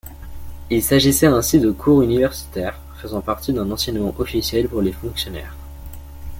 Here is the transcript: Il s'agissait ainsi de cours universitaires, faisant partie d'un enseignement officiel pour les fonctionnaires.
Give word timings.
Il 0.71 0.81
s'agissait 0.81 1.27
ainsi 1.27 1.59
de 1.59 1.69
cours 1.69 2.01
universitaires, 2.01 2.79
faisant 2.97 3.21
partie 3.21 3.53
d'un 3.53 3.69
enseignement 3.69 4.15
officiel 4.17 4.67
pour 4.67 4.81
les 4.81 4.93
fonctionnaires. 4.93 5.53